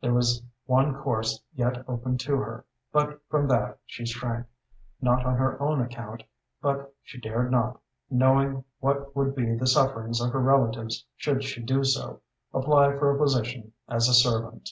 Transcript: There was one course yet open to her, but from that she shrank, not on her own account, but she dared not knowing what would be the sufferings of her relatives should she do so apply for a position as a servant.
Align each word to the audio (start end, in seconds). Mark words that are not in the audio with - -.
There 0.00 0.14
was 0.14 0.40
one 0.64 0.94
course 0.94 1.42
yet 1.56 1.84
open 1.88 2.16
to 2.18 2.36
her, 2.36 2.64
but 2.92 3.20
from 3.28 3.48
that 3.48 3.80
she 3.84 4.06
shrank, 4.06 4.46
not 5.00 5.26
on 5.26 5.34
her 5.36 5.60
own 5.60 5.80
account, 5.80 6.22
but 6.60 6.94
she 7.02 7.20
dared 7.20 7.50
not 7.50 7.80
knowing 8.08 8.62
what 8.78 9.16
would 9.16 9.34
be 9.34 9.56
the 9.56 9.66
sufferings 9.66 10.20
of 10.20 10.30
her 10.30 10.40
relatives 10.40 11.04
should 11.16 11.42
she 11.42 11.60
do 11.64 11.82
so 11.82 12.20
apply 12.54 12.96
for 12.96 13.10
a 13.10 13.18
position 13.18 13.72
as 13.88 14.08
a 14.08 14.14
servant. 14.14 14.70